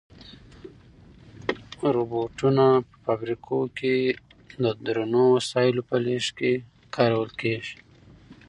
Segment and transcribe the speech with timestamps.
[1.93, 3.95] روبوټونه په فابریکو کې
[4.63, 6.51] د درنو وسایلو په لېږد کې
[6.95, 7.75] کارول کیږي.